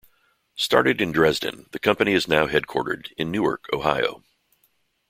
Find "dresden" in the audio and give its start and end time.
1.11-1.67